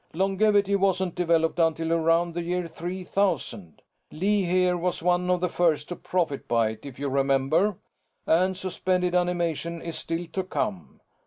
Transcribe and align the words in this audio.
Longevity 0.15 0.75
wasn't 0.75 1.13
developed 1.13 1.59
until 1.59 1.93
around 1.93 2.33
the 2.33 2.41
year 2.41 2.67
3000 2.67 3.83
Lee 4.11 4.45
here 4.45 4.75
was 4.75 5.03
one 5.03 5.29
of 5.29 5.41
the 5.41 5.47
first 5.47 5.89
to 5.89 5.95
profit 5.95 6.47
by 6.47 6.69
it, 6.71 6.87
if 6.87 6.97
you 6.97 7.07
remember 7.07 7.77
and 8.25 8.57
suspended 8.57 9.13
animation 9.13 9.79
is 9.79 9.95
still 9.99 10.25
to 10.33 10.43
come. 10.43 11.01